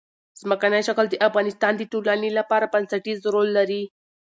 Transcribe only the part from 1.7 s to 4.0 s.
د ټولنې لپاره بنسټيز رول لري.